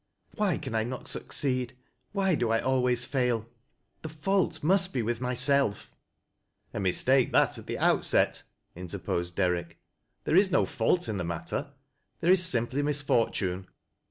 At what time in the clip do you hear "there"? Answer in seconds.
10.23-10.35